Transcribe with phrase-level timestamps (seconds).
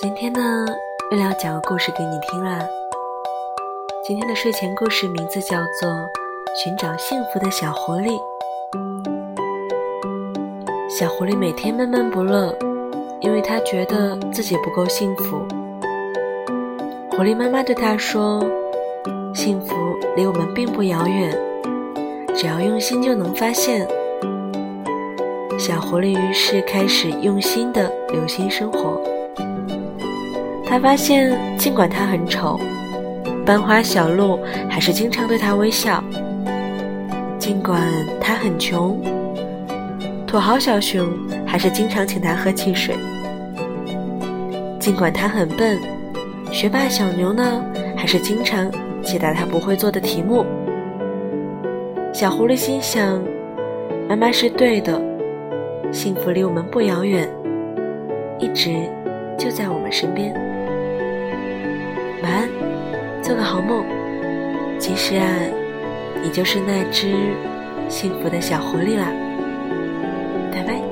[0.00, 0.64] 今天呢，
[1.10, 2.64] 月亮讲个故事给你听啦。
[4.06, 5.90] 今天的睡前故事名字叫做
[6.54, 8.06] 《寻找幸福的小狐狸》。
[10.88, 12.56] 小狐狸每天闷闷不乐，
[13.20, 15.44] 因为它觉得自己不够幸福。
[17.10, 18.40] 狐狸妈妈对它说
[19.34, 19.74] ：“幸福
[20.14, 21.36] 离我们并不遥远，
[22.36, 23.84] 只要用心就能发现。”
[25.58, 29.02] 小狐狸于是开始用心的留心生活。
[30.68, 32.60] 他发现，尽管他很丑，
[33.44, 36.02] 班花小鹿还是经常对他微笑；
[37.38, 37.82] 尽管
[38.20, 39.00] 他很穷，
[40.26, 41.08] 土豪小熊
[41.46, 42.94] 还是经常请他喝汽水；
[44.78, 45.78] 尽管他很笨，
[46.52, 47.64] 学霸小牛呢，
[47.96, 48.70] 还是经常
[49.02, 50.44] 解答他不会做的题目。
[52.12, 53.22] 小狐狸心想：
[54.06, 55.00] 妈妈是对的，
[55.90, 57.26] 幸福离我们不遥远，
[58.38, 58.70] 一直
[59.38, 60.34] 就在我们身边。
[63.28, 63.84] 做个好梦。
[64.78, 65.28] 其实啊，
[66.22, 67.14] 你就是那只
[67.86, 69.12] 幸福的小狐狸啦。
[70.50, 70.87] 拜拜。